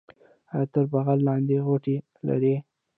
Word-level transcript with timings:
ایا 0.53 0.63
تر 0.73 0.83
بغل 0.91 1.19
لاندې 1.27 1.57
غوټې 1.65 1.95
لرئ؟ 2.27 2.55